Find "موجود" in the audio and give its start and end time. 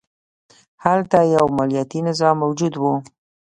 2.43-2.73